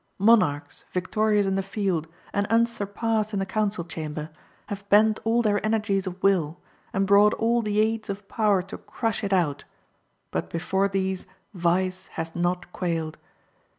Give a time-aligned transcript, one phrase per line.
[0.17, 4.31] Monarchs victorious in the field and unsurpassed in the council chamber
[4.65, 6.59] have bent all their energies of will,
[6.91, 9.63] and brought all the aids of power to crush it out,
[10.31, 13.19] but before these vice has not quailed.